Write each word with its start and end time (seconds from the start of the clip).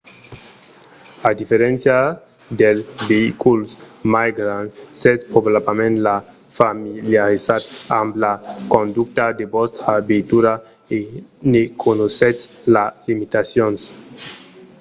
a 1.27 1.29
diferéncia 1.39 1.97
dels 2.59 2.81
veïculs 3.09 3.69
mai 4.15 4.29
grands 4.39 4.71
sètz 5.01 5.21
probablament 5.33 5.95
ja 6.05 6.15
familiarizat 6.59 7.63
amb 7.99 8.09
la 8.23 8.33
conducha 8.73 9.25
de 9.39 9.45
vòstra 9.55 9.93
veitura 10.11 10.53
e 10.95 10.97
ne 11.53 11.63
coneissètz 11.83 12.41
las 12.73 12.91
limitacions 13.09 13.79